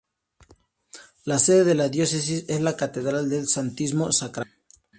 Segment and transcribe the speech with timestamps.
[1.25, 4.57] La sede de la Diócesis es la Catedral del Santísimo Sacramento.